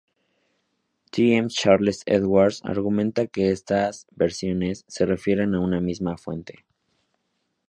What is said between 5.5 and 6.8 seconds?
a una misma fuente.